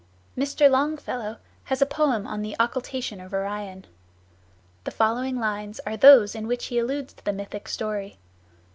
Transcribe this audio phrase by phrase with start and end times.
[0.35, 0.67] Mr.
[0.67, 3.85] Longfellow has a poem on the "Occultation of Orion."
[4.83, 8.17] The following lines are those in which he alludes to the mythic story.